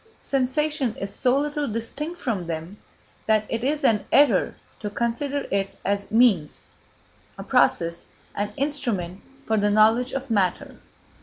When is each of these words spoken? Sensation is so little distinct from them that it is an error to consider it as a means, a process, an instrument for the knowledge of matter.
Sensation 0.23 0.95
is 0.95 1.13
so 1.13 1.37
little 1.37 1.67
distinct 1.67 2.19
from 2.19 2.47
them 2.47 2.77
that 3.27 3.45
it 3.49 3.63
is 3.63 3.83
an 3.83 4.03
error 4.11 4.55
to 4.79 4.89
consider 4.89 5.45
it 5.51 5.77
as 5.85 6.09
a 6.09 6.13
means, 6.15 6.69
a 7.37 7.43
process, 7.43 8.07
an 8.33 8.51
instrument 8.57 9.21
for 9.45 9.57
the 9.57 9.69
knowledge 9.69 10.11
of 10.11 10.31
matter. 10.31 10.77